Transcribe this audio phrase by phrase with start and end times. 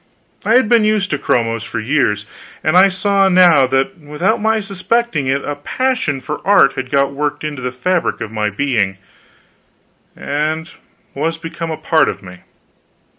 [0.43, 2.25] I had been used to chromos for years,
[2.63, 7.13] and I saw now that without my suspecting it a passion for art had got
[7.13, 8.97] worked into the fabric of my being,
[10.15, 10.71] and
[11.13, 12.39] was become a part of me.